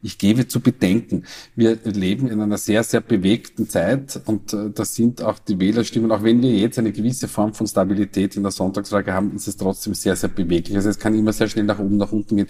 [0.00, 1.24] Ich gebe zu bedenken,
[1.56, 6.12] wir leben in einer sehr, sehr bewegten Zeit und äh, das sind auch die Wählerstimmen,
[6.12, 9.56] auch wenn wir jetzt eine gewisse Form von Stabilität in der Sonntagsfrage haben, ist es
[9.56, 10.76] trotzdem sehr, sehr beweglich.
[10.76, 12.46] Also es kann immer sehr schnell nach oben, nach unten gehen.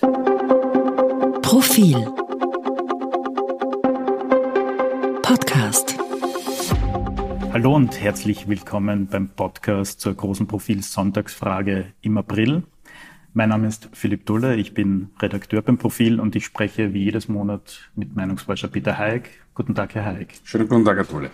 [1.41, 2.07] Profil
[5.23, 5.97] Podcast
[7.55, 12.65] Hallo und herzlich willkommen beim Podcast zur großen Profil Sonntagsfrage im April.
[13.39, 17.29] Mein Name ist Philipp Dulle, ich bin Redakteur beim Profil und ich spreche wie jedes
[17.29, 19.31] Monat mit Meinungsforscher Peter Haig.
[19.55, 20.35] Guten Tag, Herr Haig.
[20.43, 21.31] Schönen guten Tag, Herr Dulle.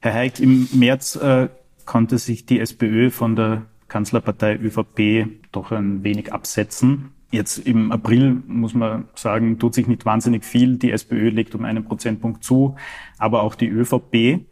[0.00, 1.50] Herr Haig, im März äh,
[1.84, 7.10] konnte sich die SPÖ von der Kanzlerpartei ÖVP doch ein wenig absetzen.
[7.30, 10.78] Jetzt im April muss man sagen, tut sich nicht wahnsinnig viel.
[10.78, 12.76] Die SPÖ legt um einen Prozentpunkt zu,
[13.18, 14.46] aber auch die ÖVP.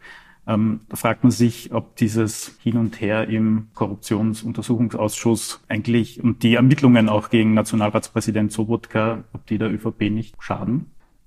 [0.48, 6.54] Ähm, da fragt man sich, ob dieses Hin und Her im Korruptionsuntersuchungsausschuss eigentlich und die
[6.54, 10.86] Ermittlungen auch gegen Nationalratspräsident Sobotka, ob die der ÖVP nicht schaden?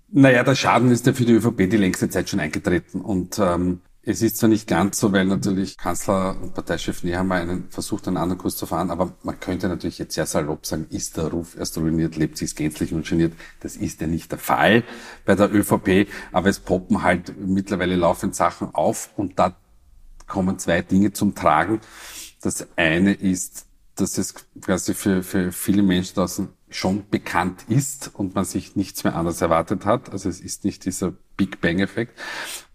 [0.10, 3.00] Naja, der Schaden ist ja für die ÖVP die längste Zeit schon eingetreten.
[3.00, 7.70] Und ähm, es ist zwar nicht ganz so, weil natürlich Kanzler und Parteichef Nehammer einen
[7.70, 11.18] versucht, einen anderen Kurs zu fahren, aber man könnte natürlich jetzt sehr salopp sagen, ist
[11.18, 13.34] der Ruf erst ruiniert, lebt sich gänzlich und geniert.
[13.60, 14.84] Das ist ja nicht der Fall
[15.24, 19.56] bei der ÖVP, aber es poppen halt mittlerweile laufend Sachen auf und da
[20.26, 21.80] kommen zwei Dinge zum Tragen.
[22.42, 28.36] Das eine ist, dass es quasi für, für viele Menschen draußen schon bekannt ist und
[28.36, 30.12] man sich nichts mehr anders erwartet hat.
[30.12, 32.18] Also es ist nicht dieser Big Bang-Effekt.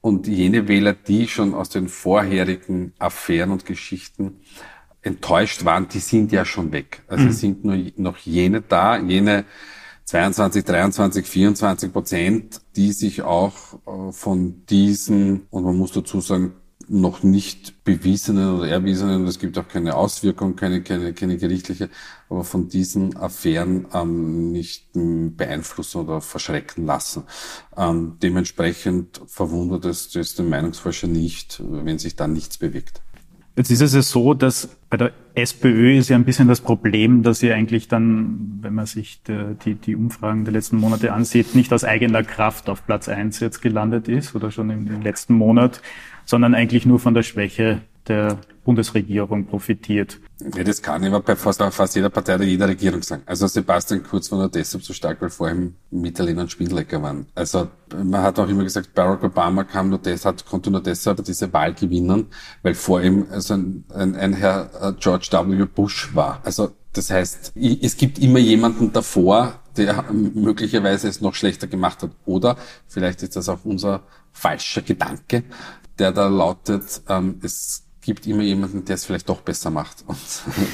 [0.00, 4.41] Und jene Wähler, die schon aus den vorherigen Affären und Geschichten
[5.03, 7.03] enttäuscht waren, die sind ja schon weg.
[7.08, 7.30] Also mhm.
[7.30, 9.44] es sind nur noch jene da, jene
[10.05, 13.55] 22, 23, 24 Prozent, die sich auch
[13.86, 16.55] äh, von diesen, und man muss dazu sagen,
[16.89, 21.91] noch nicht bewiesenen oder erwiesenen, es gibt auch keine Auswirkung, keine, keine, keine gerichtliche,
[22.28, 27.25] aber von diesen Affären ähm, nicht beeinflussen oder verschrecken lassen.
[27.77, 33.03] Ähm, dementsprechend verwundert es den Meinungsforscher nicht, wenn sich da nichts bewegt.
[33.57, 37.22] Jetzt ist es ja so, dass bei der SPÖ ist ja ein bisschen das Problem,
[37.22, 41.55] dass sie eigentlich dann, wenn man sich die, die, die Umfragen der letzten Monate ansieht,
[41.55, 45.34] nicht aus eigener Kraft auf Platz eins jetzt gelandet ist oder schon im, im letzten
[45.34, 45.81] Monat,
[46.27, 50.19] sondern eigentlich nur von der Schwäche der Bundesregierung profitiert.
[50.55, 53.22] Ja, das kann immer bei fast, fast jeder Partei oder jeder Regierung sagen.
[53.25, 57.27] Also Sebastian Kurz war nur deshalb so stark, weil vor ihm Mitterlehner und Spindlecker waren.
[57.34, 61.53] Also man hat auch immer gesagt, Barack Obama kam nur deshalb, konnte nur deshalb diese
[61.53, 62.27] Wahl gewinnen,
[62.62, 65.65] weil vor ihm also ein, ein, ein Herr äh, George W.
[65.65, 66.41] Bush war.
[66.45, 72.11] Also das heißt, es gibt immer jemanden davor, der möglicherweise es noch schlechter gemacht hat.
[72.25, 72.56] Oder
[72.89, 74.03] vielleicht ist das auch unser
[74.33, 75.45] falscher Gedanke,
[75.99, 80.05] der da lautet, ähm, es gibt immer jemanden, der es vielleicht doch besser macht.
[80.06, 80.19] Und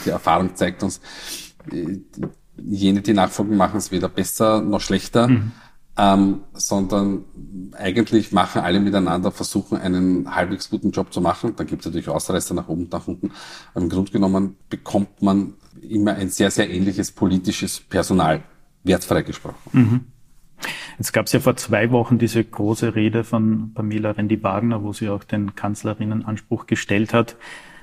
[0.05, 1.01] die Erfahrung zeigt uns,
[1.73, 1.99] äh,
[2.59, 5.53] jene, die Nachfolgen machen es weder besser noch schlechter, mhm.
[5.97, 7.25] ähm, sondern
[7.73, 11.55] eigentlich machen alle miteinander, versuchen einen halbwegs guten Job zu machen.
[11.57, 13.33] Dann gibt es natürlich Ausreißer nach oben, nach unten.
[13.75, 18.45] Im Grunde genommen bekommt man immer ein sehr, sehr ähnliches politisches Personal,
[18.85, 19.71] wertfrei gesprochen.
[19.73, 20.12] Mhm.
[20.99, 25.09] Jetzt gab es ja vor zwei Wochen diese große Rede von Pamela Rendi-Wagner, wo sie
[25.09, 27.37] auch den Kanzlerinnenanspruch gestellt hat.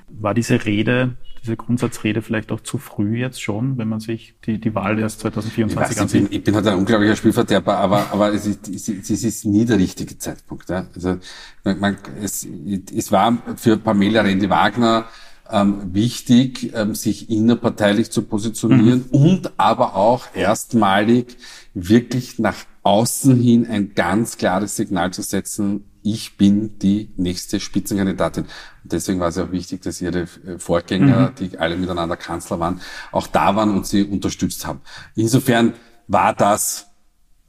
[0.08, 4.60] War diese Rede, diese Grundsatzrede vielleicht auch zu früh jetzt schon, wenn man sich die,
[4.60, 6.22] die Wahl erst 2024 ich ansieht?
[6.22, 9.44] Ich bin, ich bin halt ein unglaublicher Spielverderber, aber, aber es, ist, es, es ist
[9.44, 10.68] nie der richtige Zeitpunkt.
[10.68, 10.86] Ja?
[10.94, 11.18] Also
[11.64, 12.46] man, es,
[12.94, 15.06] es war für Pamela Rendi-Wagner
[15.50, 19.18] ähm, wichtig, ähm, sich innerparteilich zu positionieren mhm.
[19.18, 21.36] und aber auch erstmalig
[21.74, 28.44] wirklich nach außen hin ein ganz klares Signal zu setzen, ich bin die nächste Spitzenkandidatin.
[28.44, 31.34] Und deswegen war es auch wichtig, dass ihre äh, Vorgänger, mhm.
[31.34, 32.80] die alle miteinander Kanzler waren,
[33.12, 34.80] auch da waren und sie unterstützt haben.
[35.14, 35.74] Insofern
[36.08, 36.86] war das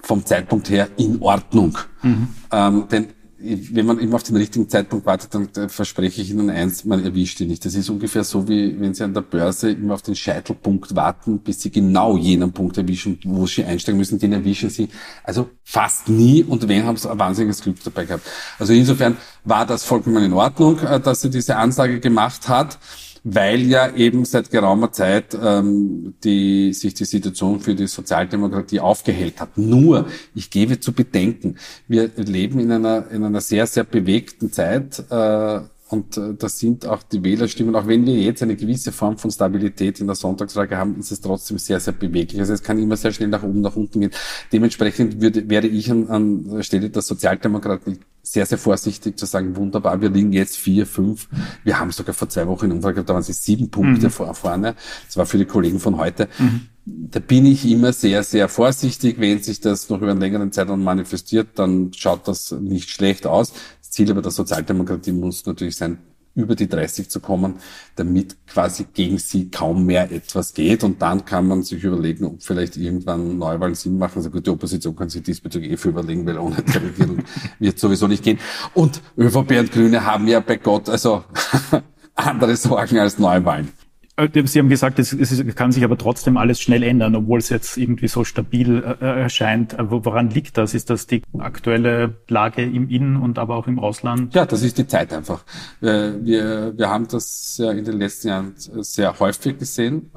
[0.01, 1.77] vom Zeitpunkt her in Ordnung.
[2.01, 2.27] Mhm.
[2.51, 3.07] Ähm, denn
[3.43, 7.03] wenn man immer auf den richtigen Zeitpunkt wartet, dann äh, verspreche ich Ihnen eins, man
[7.03, 7.65] erwischt ihn nicht.
[7.65, 11.39] Das ist ungefähr so, wie wenn Sie an der Börse immer auf den Scheitelpunkt warten,
[11.39, 14.89] bis Sie genau jenen Punkt erwischen, wo Sie einsteigen müssen, den erwischen Sie.
[15.23, 18.25] Also fast nie und wenn, haben Sie ein wahnsinniges Glück dabei gehabt.
[18.59, 22.77] Also insofern war das vollkommen in Ordnung, äh, dass sie diese Ansage gemacht hat
[23.23, 29.39] weil ja eben seit geraumer Zeit ähm, die, sich die Situation für die Sozialdemokratie aufgehellt
[29.39, 29.57] hat.
[29.57, 31.57] Nur, ich gebe zu bedenken,
[31.87, 35.59] wir leben in einer, in einer sehr, sehr bewegten Zeit, äh,
[35.91, 37.75] Und äh, das sind auch die Wählerstimmen.
[37.75, 41.19] Auch wenn wir jetzt eine gewisse Form von Stabilität in der Sonntagsfrage haben, ist es
[41.19, 42.39] trotzdem sehr, sehr beweglich.
[42.39, 44.11] Also es kann immer sehr schnell nach oben, nach unten gehen.
[44.53, 49.99] Dementsprechend würde, wäre ich an, an Stelle der Sozialdemokraten sehr, sehr vorsichtig zu sagen, wunderbar,
[49.99, 51.27] wir liegen jetzt vier, fünf.
[51.65, 54.11] Wir haben sogar vor zwei Wochen in Umfrage, da waren sie sieben Punkte mhm.
[54.11, 54.75] vor, vorne.
[55.07, 56.29] Das war für die Kollegen von heute.
[56.37, 56.61] Mhm.
[56.85, 59.19] Da bin ich immer sehr, sehr vorsichtig.
[59.19, 63.53] Wenn sich das noch über einen längeren Zeitraum manifestiert, dann schaut das nicht schlecht aus.
[63.91, 65.99] Ziel aber der Sozialdemokratie muss natürlich sein,
[66.33, 67.55] über die 30 zu kommen,
[67.97, 70.83] damit quasi gegen sie kaum mehr etwas geht.
[70.85, 74.19] Und dann kann man sich überlegen, ob vielleicht irgendwann Neuwahlen Sinn machen.
[74.19, 77.23] Also gut, die Opposition kann sich diesbezüglich eh für überlegen, weil ohne die Regierung
[77.59, 78.39] wird sowieso nicht gehen.
[78.73, 81.25] Und ÖVP und Grüne haben ja bei Gott also
[82.15, 83.73] andere Sorgen als Neuwahlen.
[84.21, 87.49] Äh, Sie haben gesagt, es, es, kann sich aber trotzdem alles schnell ändern, obwohl es
[87.49, 89.75] jetzt irgendwie so stabil äh, äh erscheint.
[89.79, 90.73] Woran liegt das?
[90.73, 94.33] Ist das die aktuelle Lage im Innen- und aber auch im Ausland?
[94.33, 95.43] Ja, das ist die Zeit einfach.
[95.81, 100.11] Äh, wir, wir haben das ja in den letzten Jahren sehr häufig gesehen.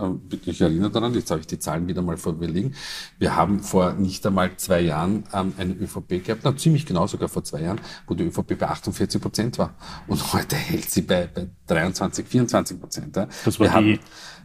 [0.45, 2.75] Ich erinnere daran, jetzt habe ich die Zahlen wieder mal vor mir liegen.
[3.19, 7.29] Wir haben vor nicht einmal zwei Jahren ähm, eine ÖVP gehabt, na, ziemlich genau sogar
[7.29, 9.75] vor zwei Jahren, wo die ÖVP bei 48 Prozent war.
[10.07, 13.17] Und heute hält sie bei, bei 23, 24 Prozent.
[13.17, 13.94] Das war die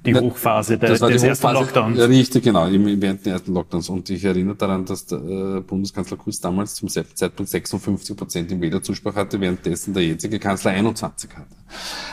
[0.06, 2.00] die Hochphase der, das war des die ersten Hochphase, Lockdowns.
[2.00, 3.90] Richtig, genau, während der ersten Lockdowns.
[3.90, 8.52] Und ich erinnere daran, dass der äh, Bundeskanzler Kurz damals zum selben Zeitpunkt 56 Prozent
[8.52, 11.56] im Wählerzuspruch hatte, währenddessen der jetzige Kanzler 21 hatte.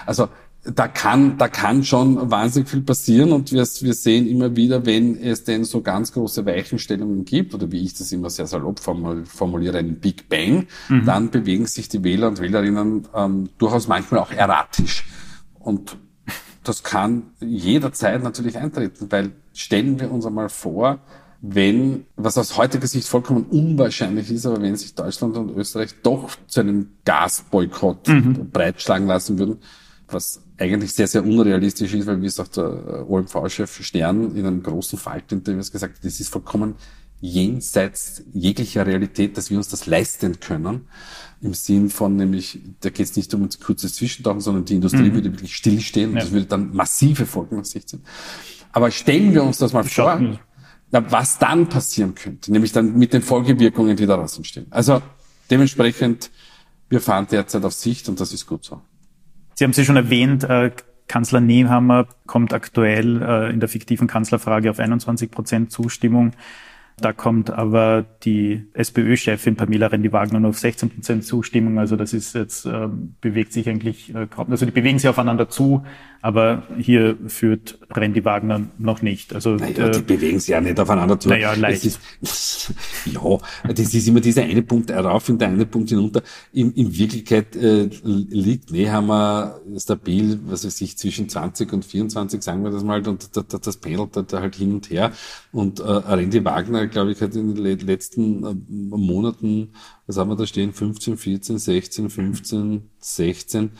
[0.05, 0.29] Also
[0.75, 5.17] da kann, da kann schon wahnsinnig viel passieren und wir, wir sehen immer wieder, wenn
[5.17, 9.79] es denn so ganz große Weichenstellungen gibt, oder wie ich das immer sehr salopp formuliere,
[9.79, 11.05] einen Big Bang, mhm.
[11.05, 15.05] dann bewegen sich die Wähler und Wählerinnen ähm, durchaus manchmal auch erratisch.
[15.61, 15.97] Und
[16.69, 20.99] das kann jederzeit natürlich eintreten, weil stellen wir uns einmal vor,
[21.41, 26.31] wenn, was aus heutiger Sicht vollkommen unwahrscheinlich ist, aber wenn sich Deutschland und Österreich doch
[26.47, 28.51] zu einem Gasboykott mhm.
[28.51, 29.59] breitschlagen lassen würden,
[30.09, 34.63] was eigentlich sehr, sehr unrealistisch ist, weil wie es auch der OMV-Chef Stern in einem
[34.63, 36.75] großen Faltinterview gesagt hat, das ist vollkommen
[37.21, 40.89] jenseits jeglicher Realität, dass wir uns das leisten können
[41.41, 45.11] im Sinn von nämlich, da geht es nicht um ein kurzes Zwischentauchen, sondern die Industrie
[45.11, 45.15] mhm.
[45.15, 46.23] würde wirklich stillstehen und ja.
[46.23, 48.03] das würde dann massive Folgen nach sich ziehen.
[48.73, 50.39] Aber stellen wir uns das mal vor,
[50.91, 54.67] na, was dann passieren könnte, nämlich dann mit den Folgewirkungen, die daraus entstehen.
[54.71, 55.03] Also
[55.51, 56.31] dementsprechend,
[56.89, 58.81] wir fahren derzeit auf Sicht und das ist gut so.
[59.55, 60.71] Sie haben sie schon erwähnt, äh,
[61.09, 66.33] Kanzler Nehammer kommt aktuell äh, in der fiktiven Kanzlerfrage auf 21 Prozent Zustimmung.
[66.99, 71.79] Da kommt aber die SPÖ-Chefin Pamela Rendi-Wagner nur auf 16 Prozent Zustimmung.
[71.79, 72.89] Also das ist jetzt, äh,
[73.21, 75.85] bewegt sich eigentlich äh, kaum, also die bewegen sich aufeinander zu,
[76.23, 79.35] aber hier führt Randy Wagner noch nicht.
[79.35, 81.29] Also naja, die bewegen sich ja nicht aufeinander zu.
[81.29, 81.85] Naja, leicht.
[81.85, 82.01] Ist,
[83.05, 83.21] ja,
[83.69, 86.23] das ist immer dieser eine Punkt rauf und der eine Punkt hinunter.
[86.53, 92.65] In, in Wirklichkeit äh, liegt Nehammer stabil, was weiß ich, zwischen 20 und 24, sagen
[92.65, 95.13] wir das mal, und das, das pendelt da halt hin und her.
[95.53, 98.55] Und äh, Randy Wagner, glaube ich, hat in den letzten äh,
[98.97, 99.73] Monaten,
[100.07, 103.71] was haben wir da stehen, 15, 14, 16, 15, 16,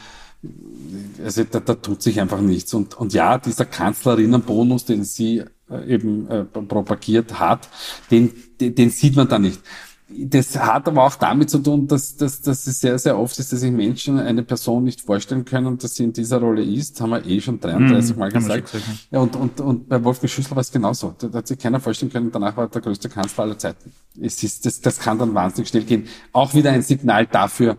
[1.25, 2.75] also da, da tut sich einfach nichts.
[2.75, 7.69] Und, und ja, dieser Kanzlerinnenbonus, den sie äh, eben äh, propagiert hat,
[8.11, 9.61] den, den, den sieht man da nicht.
[10.09, 13.53] Das hat aber auch damit zu tun, dass, dass, dass es sehr, sehr oft ist,
[13.53, 17.01] dass sich Menschen eine Person nicht vorstellen können, dass sie in dieser Rolle ist.
[17.01, 18.71] Haben wir eh schon 33 mhm, Mal gesagt.
[18.71, 18.85] gesagt.
[19.11, 21.13] Ja, und, und, und bei Wolfgang Schüssel war es genauso.
[21.19, 23.93] Da, da hat sich keiner vorstellen können, danach war er der größte Kanzler aller Zeiten.
[24.21, 26.07] Es ist, das, das kann dann wahnsinnig schnell gehen.
[26.33, 27.77] Auch wieder ein Signal dafür,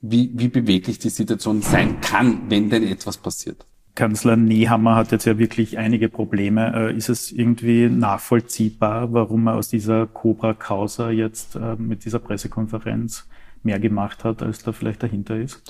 [0.00, 3.64] wie, wie beweglich die Situation sein kann, wenn denn etwas passiert.
[3.94, 6.90] Kanzler Nehammer hat jetzt ja wirklich einige Probleme.
[6.90, 13.28] Äh, ist es irgendwie nachvollziehbar, warum er aus dieser Cobra-Causa jetzt äh, mit dieser Pressekonferenz
[13.62, 15.60] mehr gemacht hat, als da vielleicht dahinter ist?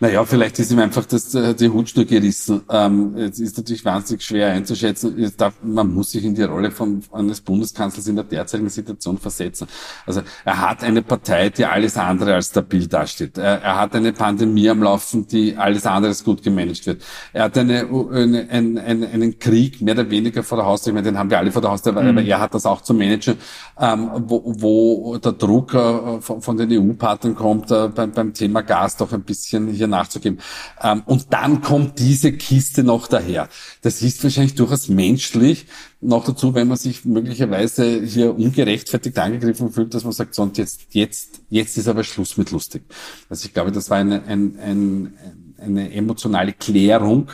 [0.00, 2.62] Naja, vielleicht ist ihm einfach das, äh, die Hutschnur gerissen.
[2.70, 5.32] Ähm, es ist natürlich wahnsinnig schwer einzuschätzen.
[5.36, 9.68] Darf, man muss sich in die Rolle von, eines Bundeskanzlers in der derzeitigen Situation versetzen.
[10.06, 13.38] Also er hat eine Partei, die alles andere als stabil dasteht.
[13.38, 17.02] Er, er hat eine Pandemie am Laufen, die alles andere als gut gemanagt wird.
[17.32, 20.90] Er hat eine, eine, einen, einen Krieg mehr oder weniger vor der Haustür.
[20.90, 21.98] Ich meine, den haben wir alle vor der Haustür, mhm.
[21.98, 23.36] aber er hat das auch zu managen,
[23.78, 28.34] ähm, wo, wo der Druck äh, von, von den EU-Partnern Verantwortung kommt, äh, beim, beim
[28.34, 30.40] Thema Gas doch ein bisschen hier nachzugeben.
[30.82, 33.48] Ähm, und dann kommt diese Kiste noch daher.
[33.82, 35.66] Das ist wahrscheinlich durchaus menschlich.
[36.00, 40.58] Noch dazu, wenn man sich möglicherweise hier ungerechtfertigt angegriffen fühlt, dass man sagt, so und
[40.58, 42.82] jetzt, jetzt, jetzt ist aber Schluss mit lustig.
[43.28, 45.14] Also ich glaube, das war eine, ein, ein,
[45.58, 47.30] eine emotionale Klärung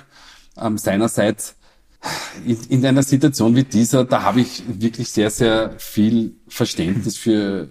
[0.60, 1.54] ähm, seinerseits,
[2.44, 7.68] in, in einer Situation wie dieser, da habe ich wirklich sehr, sehr viel Verständnis für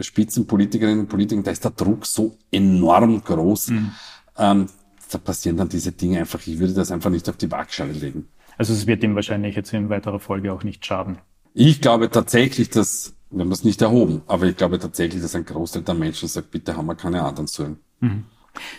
[0.00, 3.68] Spitzenpolitikerinnen und Politiker, da ist der Druck so enorm groß.
[3.68, 3.92] Mhm.
[4.38, 4.66] Ähm,
[5.10, 6.46] da passieren dann diese Dinge einfach.
[6.46, 8.28] Ich würde das einfach nicht auf die Waagschale legen.
[8.56, 11.18] Also es wird ihm wahrscheinlich jetzt in weiterer Folge auch nicht schaden.
[11.54, 15.44] Ich glaube tatsächlich, dass, wir haben es nicht erhoben, aber ich glaube tatsächlich, dass ein
[15.44, 17.76] Großteil der Menschen sagt, bitte haben wir keine anderen Säulen.
[18.00, 18.24] Mhm.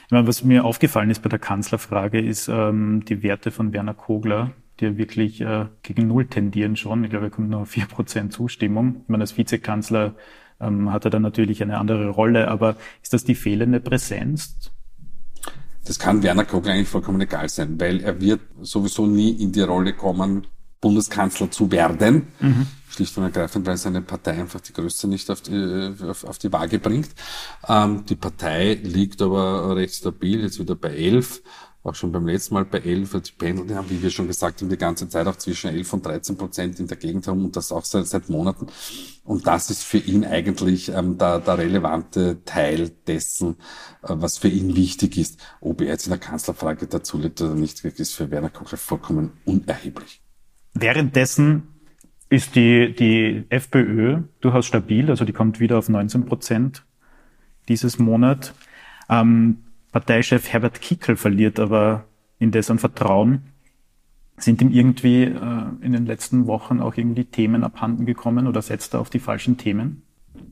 [0.09, 4.97] Was mir aufgefallen ist bei der Kanzlerfrage, ist ähm, die Werte von Werner Kogler, die
[4.97, 7.03] wirklich äh, gegen Null tendieren schon.
[7.03, 9.01] Ich glaube, er kommt nur auf vier Prozent Zustimmung.
[9.03, 10.15] Ich meine, als Vizekanzler
[10.63, 14.71] ähm, hat er dann natürlich eine andere Rolle, aber ist das die fehlende Präsenz?
[15.85, 19.61] Das kann Werner Kogler eigentlich vollkommen egal sein, weil er wird sowieso nie in die
[19.61, 20.47] Rolle kommen,
[20.79, 22.27] Bundeskanzler zu werden.
[22.39, 22.67] Mhm.
[22.89, 26.51] Schlicht und ergreifend, weil seine Partei einfach die Größe nicht auf die, auf, auf die
[26.53, 27.09] Waage bringt.
[27.67, 31.41] Ähm, die Partei liegt aber recht stabil, jetzt wieder bei elf
[31.83, 34.69] auch schon beim letzten Mal bei 11, die pendeln haben, wie wir schon gesagt haben,
[34.69, 37.73] die ganze Zeit auch zwischen 11 und 13 Prozent in der Gegend haben und das
[37.73, 38.67] auch seit, seit Monaten.
[39.25, 43.57] Und das ist für ihn eigentlich ähm, der, der relevante Teil dessen,
[44.01, 45.41] äh, was für ihn wichtig ist.
[45.59, 49.33] Ob er jetzt in der Kanzlerfrage dazu lebt oder nicht, ist für Werner Kocher vollkommen
[49.43, 50.21] unerheblich.
[50.73, 51.63] Währenddessen
[52.29, 56.85] ist die, die FPÖ durchaus stabil, also die kommt wieder auf 19 Prozent
[57.67, 58.53] dieses Monat.
[59.09, 59.63] Ähm,
[59.93, 62.05] Parteichef Herbert Kickel verliert aber
[62.39, 63.43] indes an Vertrauen.
[64.37, 68.95] Sind ihm irgendwie äh, in den letzten Wochen auch irgendwie Themen abhanden gekommen oder setzt
[68.95, 70.01] er auf die falschen Themen?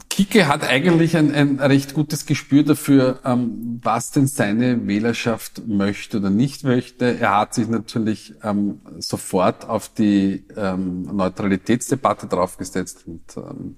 [0.09, 6.17] Kicke hat eigentlich ein, ein recht gutes Gespür dafür, ähm, was denn seine Wählerschaft möchte
[6.19, 7.19] oder nicht möchte.
[7.19, 13.77] Er hat sich natürlich ähm, sofort auf die ähm, Neutralitätsdebatte draufgesetzt und ähm,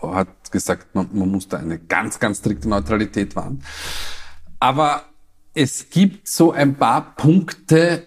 [0.00, 3.62] hat gesagt, man, man muss da eine ganz, ganz strikte Neutralität wahren.
[4.58, 5.02] Aber
[5.54, 8.06] es gibt so ein paar Punkte,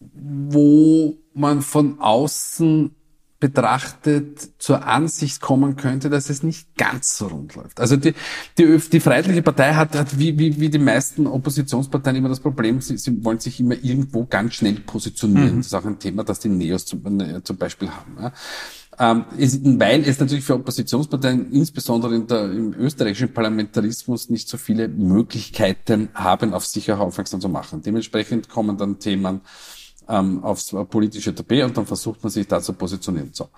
[0.00, 2.94] wo man von außen
[3.40, 7.80] betrachtet zur Ansicht kommen könnte, dass es nicht ganz so rund läuft.
[7.80, 8.14] Also die,
[8.58, 12.80] die, die Freiheitliche Partei hat, hat wie, wie, wie die meisten Oppositionsparteien immer das Problem,
[12.80, 15.52] sie, sie wollen sich immer irgendwo ganz schnell positionieren.
[15.52, 15.56] Mhm.
[15.58, 18.16] Das ist auch ein Thema, das die Neos zum, äh, zum Beispiel haben.
[18.20, 18.32] Ja.
[19.00, 19.24] Ähm,
[19.78, 26.08] weil es natürlich für Oppositionsparteien, insbesondere in der, im österreichischen Parlamentarismus, nicht so viele Möglichkeiten
[26.14, 27.82] haben, auf sich auch aufmerksam zu machen.
[27.82, 29.40] Dementsprechend kommen dann Themen
[30.08, 33.30] ähm, aufs politische Tapet und dann versucht man sich da zu positionieren.
[33.32, 33.48] So.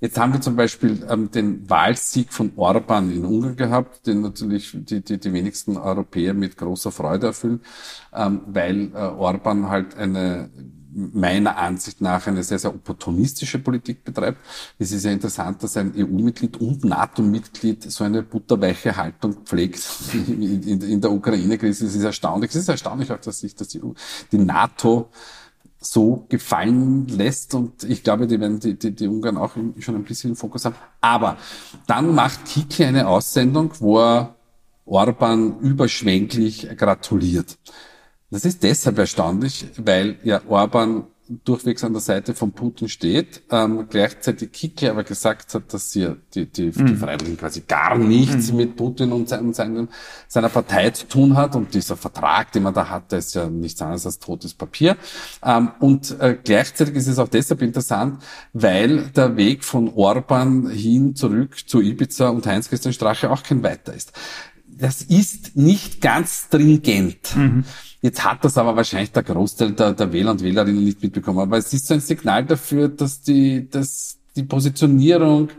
[0.00, 4.70] Jetzt haben wir zum Beispiel ähm, den Wahlsieg von Orban in Ungarn gehabt, den natürlich
[4.72, 7.60] die, die, die wenigsten Europäer mit großer Freude erfüllen,
[8.14, 10.48] ähm, weil äh, Orban halt eine
[10.92, 14.38] meiner Ansicht nach eine sehr, sehr opportunistische Politik betreibt.
[14.78, 19.80] Es ist ja interessant, dass ein EU-Mitglied und NATO-Mitglied so eine butterweiche Haltung pflegt
[20.12, 21.86] in, der Ukraine-Krise.
[21.86, 22.50] Es ist erstaunlich.
[22.50, 23.80] Es ist erstaunlich auch, dass sich das die,
[24.32, 25.08] die NATO
[25.80, 27.54] so gefallen lässt.
[27.54, 30.64] Und ich glaube, die werden die, die, die Ungarn auch schon ein bisschen im Fokus
[30.64, 30.76] haben.
[31.00, 31.36] Aber
[31.86, 34.34] dann macht Kiki eine Aussendung, wo er
[34.84, 37.58] Orban überschwänglich gratuliert.
[38.30, 41.04] Das ist deshalb erstaunlich, weil ja Orban
[41.44, 46.16] durchwegs an der Seite von Putin steht, ähm, gleichzeitig Kickel aber gesagt hat, dass sie
[46.34, 46.86] die, die, mhm.
[46.86, 48.56] die Freiheitlichen quasi gar nichts mhm.
[48.56, 49.88] mit Putin und seinen, seinen,
[50.26, 53.48] seiner Partei zu tun hat und dieser Vertrag, den man da hat, der ist ja
[53.48, 54.96] nichts anderes als totes Papier.
[55.44, 58.22] Ähm, und äh, gleichzeitig ist es auch deshalb interessant,
[58.52, 63.94] weil der Weg von Orban hin zurück zu Ibiza und Heinz-Christian Strache auch kein weiter
[63.94, 64.12] ist.
[64.66, 67.36] Das ist nicht ganz stringent.
[67.36, 67.64] Mhm.
[68.02, 71.40] Jetzt hat das aber wahrscheinlich der Großteil der, der Wähler und Wählerinnen nicht mitbekommen.
[71.40, 75.50] Aber es ist so ein Signal dafür, dass die, dass die Positionierung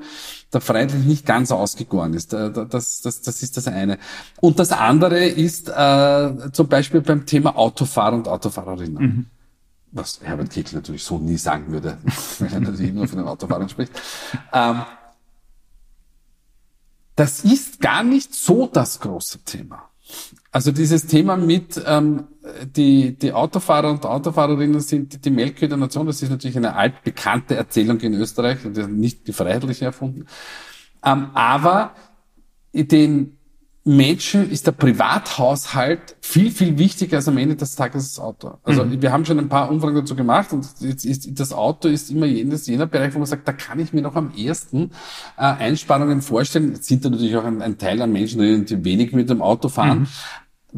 [0.51, 2.33] der Freiheitlich nicht ganz ausgegoren ist.
[2.33, 4.00] Das, das, das ist das eine.
[4.41, 9.03] Und das andere ist äh, zum Beispiel beim Thema Autofahrer und Autofahrerinnen.
[9.03, 9.25] Mhm.
[9.93, 11.98] Was Herbert Kickl natürlich so nie sagen würde,
[12.39, 13.91] weil er natürlich nur von den Autofahrern spricht.
[14.51, 14.81] Ähm,
[17.15, 19.90] das ist gar nicht so das große Thema.
[20.51, 22.27] Also dieses Thema mit ähm,
[22.75, 27.56] die, die Autofahrer und Autofahrerinnen sind die Melke der Nation, das ist natürlich eine altbekannte
[27.56, 30.25] Erzählung in Österreich und nicht die freiheitliche erfunden.
[31.03, 31.96] Ähm, aber
[32.74, 33.38] den
[33.83, 38.59] Menschen ist der Privathaushalt viel, viel wichtiger als am Ende des Tages das Auto.
[38.63, 39.01] Also mhm.
[39.01, 42.27] wir haben schon ein paar Umfragen dazu gemacht und jetzt ist, das Auto ist immer
[42.27, 44.91] jenes, jener Bereich, wo man sagt, da kann ich mir noch am ersten
[45.35, 46.73] äh, Einsparungen vorstellen.
[46.73, 49.67] Jetzt sind da natürlich auch ein, ein Teil an Menschen, die wenig mit dem Auto
[49.67, 50.01] fahren.
[50.01, 50.07] Mhm.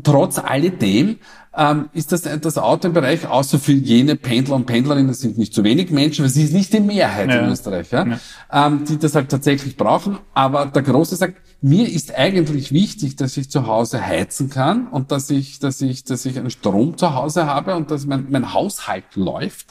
[0.02, 1.18] Trotz alledem
[1.56, 5.38] ähm, ist das das Auto im Bereich, außer für jene Pendler und Pendlerinnen, das sind
[5.38, 7.42] nicht zu wenig Menschen, weil sie ist nicht die Mehrheit ja.
[7.42, 8.20] in Österreich, ja, ja.
[8.52, 10.18] Ähm, die das halt tatsächlich brauchen.
[10.34, 15.12] Aber der Große sagt, mir ist eigentlich wichtig, dass ich zu Hause heizen kann und
[15.12, 18.54] dass ich, dass ich, dass ich einen Strom zu Hause habe und dass mein, mein
[18.54, 19.68] Haushalt läuft.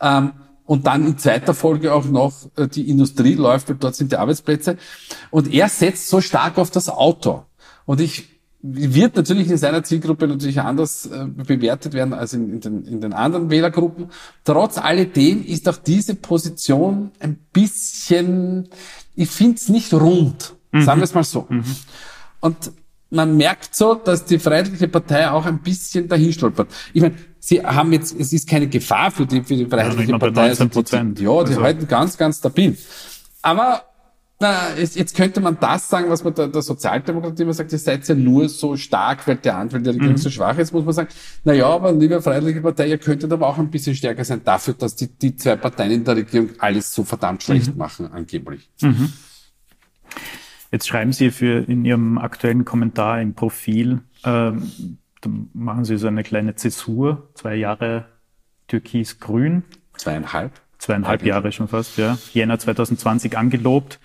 [0.00, 0.32] Ähm,
[0.64, 4.16] und dann in zweiter Folge auch noch äh, die Industrie läuft, weil dort sind die
[4.16, 4.78] Arbeitsplätze.
[5.30, 7.44] Und er setzt so stark auf das Auto.
[7.86, 12.60] Und ich wird natürlich in seiner Zielgruppe natürlich anders äh, bewertet werden als in, in,
[12.60, 14.10] den, in den anderen Wählergruppen.
[14.44, 18.68] Trotz alledem ist auch diese Position ein bisschen,
[19.14, 20.82] ich finde es nicht rund, mhm.
[20.82, 21.46] sagen wir es mal so.
[21.48, 21.64] Mhm.
[22.40, 22.72] Und
[23.10, 26.68] man merkt so, dass die Freiheitliche Partei auch ein bisschen dahin stolpert.
[26.92, 30.18] Ich meine, sie haben jetzt, es ist keine Gefahr für die, für die Freiheitliche ja,
[30.18, 30.50] Partei.
[30.50, 31.62] Also die, ja, die also.
[31.62, 32.76] halten ganz, ganz stabil.
[33.42, 33.82] Aber
[34.42, 38.08] na, jetzt könnte man das sagen, was man der, der Sozialdemokratie immer sagt, ihr seid
[38.08, 40.18] ja nur so stark, weil der Anteil der Regierung mhm.
[40.18, 41.10] so schwach ist, muss man sagen,
[41.44, 44.72] na ja, aber liebe Freiheitliche Partei, ihr könntet aber auch ein bisschen stärker sein dafür,
[44.72, 47.76] dass die, die zwei Parteien in der Regierung alles so verdammt schlecht mhm.
[47.76, 48.70] machen, angeblich.
[48.80, 49.12] Mhm.
[50.72, 56.06] Jetzt schreiben Sie für in Ihrem aktuellen Kommentar im Profil, ähm, da machen Sie so
[56.06, 58.06] eine kleine Zäsur, zwei Jahre
[58.68, 59.64] Türkis-Grün.
[59.98, 60.52] Zweieinhalb.
[60.78, 62.16] Zweieinhalb Jahre schon fast, ja.
[62.32, 64.00] Jänner 2020 angelobt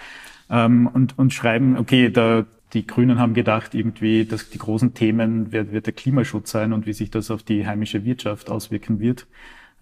[0.49, 5.51] ähm, und, und schreiben, okay, da, die Grünen haben gedacht, irgendwie, dass die großen Themen
[5.51, 9.27] wird, wird der Klimaschutz sein und wie sich das auf die heimische Wirtschaft auswirken wird.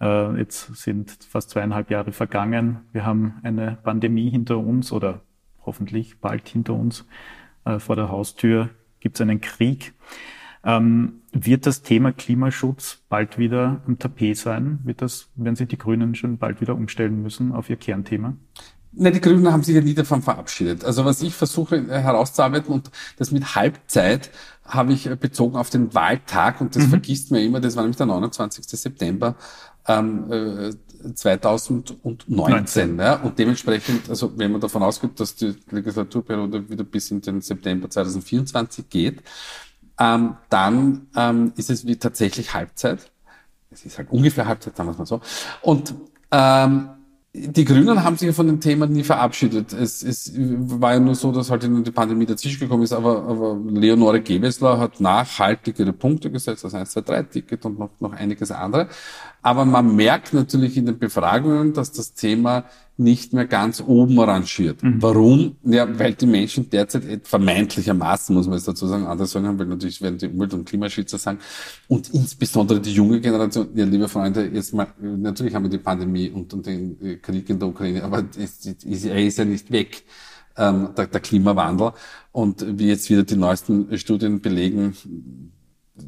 [0.00, 2.80] Äh, jetzt sind fast zweieinhalb Jahre vergangen.
[2.92, 5.22] Wir haben eine Pandemie hinter uns oder
[5.64, 7.06] hoffentlich bald hinter uns.
[7.64, 9.94] Äh, vor der Haustür gibt es einen Krieg.
[10.64, 14.78] Ähm, wird das Thema Klimaschutz bald wieder am Tapet sein?
[14.84, 18.34] Wird das, werden sich die Grünen schon bald wieder umstellen müssen auf ihr Kernthema?
[18.96, 20.84] Nein, die Grünen haben sich ja nie davon verabschiedet.
[20.84, 24.30] Also was ich versuche äh, herauszuarbeiten und das mit Halbzeit
[24.64, 26.90] habe ich äh, bezogen auf den Wahltag und das mhm.
[26.90, 28.64] vergisst man immer, das war nämlich der 29.
[28.66, 29.36] September
[29.86, 30.72] ähm, äh,
[31.14, 32.98] 2019.
[32.98, 37.40] Ja, und dementsprechend, also wenn man davon ausgeht, dass die Legislaturperiode wieder bis in den
[37.40, 39.22] September 2024 geht,
[39.98, 43.10] ähm, dann ähm, ist es wie tatsächlich Halbzeit.
[43.70, 45.20] Es ist halt ungefähr Halbzeit, sagen wir es mal so.
[45.62, 45.94] Und
[46.30, 46.88] ähm,
[47.36, 49.72] die Grünen haben sich von dem Thema nie verabschiedet.
[49.72, 53.58] Es, es war ja nur so, dass halt die Pandemie dazwischen gekommen ist, aber, aber
[53.70, 58.12] Leonore Gewessler hat nachhaltig ihre Punkte gesetzt, das 1, 2, 3 Ticket und noch, noch
[58.12, 58.88] einiges andere.
[59.42, 64.82] Aber man merkt natürlich in den Befragungen, dass das Thema nicht mehr ganz oben rangiert.
[64.82, 65.02] Mhm.
[65.02, 65.56] Warum?
[65.64, 70.00] Ja, weil die Menschen derzeit vermeintlichermaßen, muss man jetzt dazu sagen, anders sagen, weil natürlich
[70.00, 71.38] werden die Umwelt- und Klimaschützer sagen,
[71.88, 76.30] und insbesondere die junge Generation, ja, liebe Freunde, jetzt mal, natürlich haben wir die Pandemie
[76.30, 79.70] und, und den äh, Krieg in der Ukraine, aber es, es, er ist ja nicht
[79.72, 80.04] weg.
[80.56, 81.94] Ähm, der, der Klimawandel.
[82.30, 84.94] Und wie jetzt wieder die neuesten Studien belegen,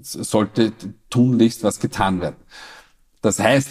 [0.02, 0.72] sollte
[1.10, 2.36] tunlichst was getan werden.
[3.22, 3.68] Das heißt,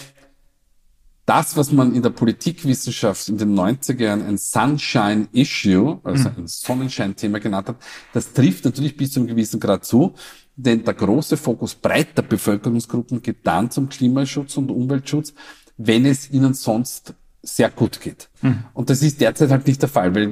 [1.26, 6.36] das, was man in der Politikwissenschaft in den 90er Jahren ein Sunshine Issue, also mhm.
[6.38, 7.76] ein Sonnenschein-Thema genannt hat,
[8.12, 10.14] das trifft natürlich bis zu einem gewissen Grad zu,
[10.54, 15.34] denn der große Fokus breiter Bevölkerungsgruppen geht dann zum Klimaschutz und Umweltschutz,
[15.76, 18.28] wenn es ihnen sonst sehr gut geht.
[18.42, 18.64] Mhm.
[18.72, 20.14] Und das ist derzeit halt nicht der Fall.
[20.14, 20.28] Weil,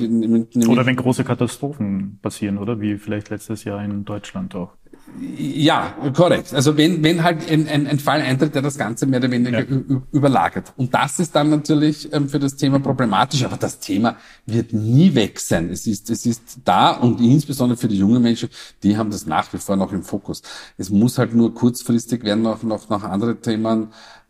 [0.66, 2.80] oder wenn große Katastrophen passieren, oder?
[2.80, 4.72] Wie vielleicht letztes Jahr in Deutschland auch.
[5.20, 6.52] Ja, korrekt.
[6.54, 9.60] Also wenn, wenn halt ein, ein, ein Fall eintritt, der das Ganze mehr oder weniger
[9.60, 10.02] ja.
[10.12, 10.72] überlagert.
[10.76, 15.14] Und das ist dann natürlich ähm, für das Thema problematisch, aber das Thema wird nie
[15.14, 15.70] weg sein.
[15.70, 18.48] Es ist, es ist da und insbesondere für die jungen Menschen,
[18.82, 20.42] die haben das nach wie vor noch im Fokus.
[20.78, 23.88] Es muss halt nur kurzfristig werden noch, noch, noch andere Themen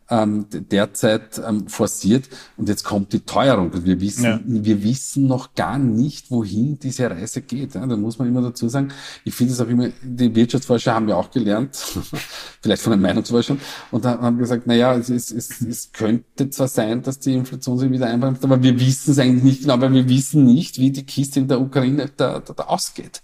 [0.09, 3.71] ähm, derzeit ähm, forciert und jetzt kommt die Teuerung.
[3.85, 4.39] Wir wissen, ja.
[4.45, 7.75] wir wissen noch gar nicht, wohin diese Reise geht.
[7.75, 8.89] Ja, da muss man immer dazu sagen,
[9.23, 11.75] ich finde es auch immer, die Wirtschaftsforscher haben ja auch gelernt,
[12.61, 13.59] vielleicht von den Meinungsforschern,
[13.91, 17.79] und haben gesagt, na ja, es, es, es, es könnte zwar sein, dass die Inflation
[17.79, 20.91] sich wieder einbremst, aber wir wissen es eigentlich nicht genau, weil wir wissen nicht, wie
[20.91, 23.21] die Kiste in der Ukraine da, da, da ausgeht.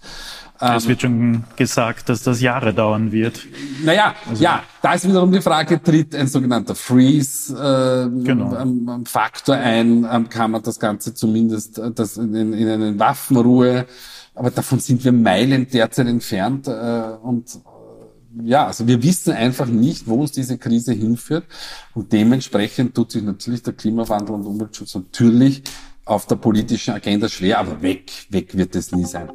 [0.60, 3.48] Es wird schon gesagt, dass das Jahre dauern wird.
[3.84, 8.56] Naja, also, ja, da ist wiederum die Frage, tritt ein sogenannter Freeze äh, genau.
[8.58, 9.04] ähm,
[9.48, 13.86] ein, kann man das Ganze zumindest äh, das in, in eine Waffenruhe,
[14.34, 17.60] aber davon sind wir Meilen derzeit entfernt äh, und äh,
[18.44, 21.44] ja, also wir wissen einfach nicht, wo uns diese Krise hinführt.
[21.94, 25.64] Und dementsprechend tut sich natürlich der Klimawandel und Umweltschutz natürlich
[26.06, 29.30] auf der politischen Agenda schwer, aber weg, weg wird es nie sein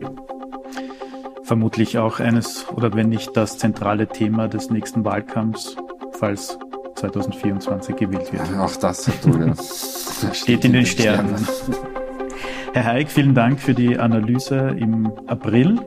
[1.47, 5.77] vermutlich auch eines oder wenn nicht das zentrale Thema des nächsten Wahlkampfs,
[6.19, 6.59] falls
[6.97, 8.43] 2024 gewählt wird.
[8.59, 9.55] Auch das, Julia.
[10.33, 11.47] Steht in den Sternen.
[12.73, 15.81] Herr Heik, vielen Dank für die Analyse im April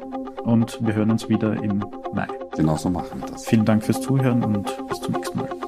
[0.43, 2.27] und wir hören uns wieder im Mai.
[2.55, 3.45] Genauso machen wir das.
[3.45, 5.58] Vielen Dank fürs Zuhören und bis zum nächsten Mal.